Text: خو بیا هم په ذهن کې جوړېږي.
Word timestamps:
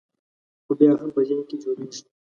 خو 0.65 0.71
بیا 0.79 0.91
هم 1.01 1.09
په 1.15 1.21
ذهن 1.27 1.41
کې 1.49 1.55
جوړېږي. 1.63 2.01